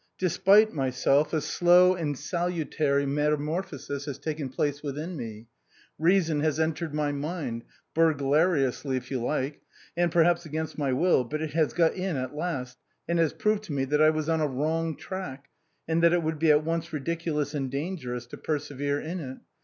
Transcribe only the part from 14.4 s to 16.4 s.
a wrong track, and that it would